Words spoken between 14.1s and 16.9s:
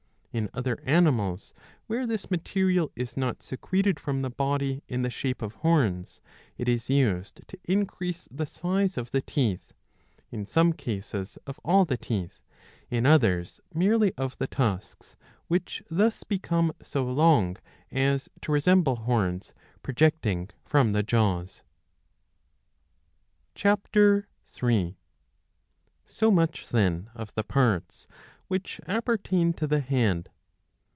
of the tusks, which thus become